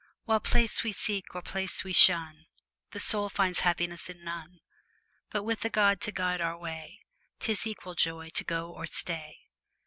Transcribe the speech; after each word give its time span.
While 0.23 0.39
place 0.39 0.83
we 0.83 0.93
seek 0.93 1.35
or 1.35 1.43
place 1.43 1.83
we 1.83 1.93
shun, 1.93 2.47
The 2.89 2.99
soul 2.99 3.29
finds 3.29 3.59
happiness 3.59 4.09
in 4.09 4.23
none; 4.23 4.59
But 5.29 5.43
with 5.43 5.63
a 5.63 5.69
God 5.69 6.01
to 6.01 6.11
guide 6.11 6.41
our 6.41 6.57
way, 6.57 7.01
'Tis 7.37 7.67
equal 7.67 7.93
joy 7.93 8.29
to 8.29 8.43
go 8.43 8.71
or 8.71 8.87
stay. 8.87 9.41